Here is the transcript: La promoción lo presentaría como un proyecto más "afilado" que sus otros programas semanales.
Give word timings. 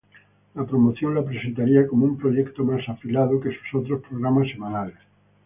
La 0.55 0.65
promoción 0.65 1.13
lo 1.13 1.23
presentaría 1.23 1.85
como 1.87 2.05
un 2.05 2.17
proyecto 2.17 2.63
más 2.63 2.81
"afilado" 2.89 3.39
que 3.39 3.51
sus 3.55 3.83
otros 3.83 4.01
programas 4.01 4.47
semanales. 4.49 4.97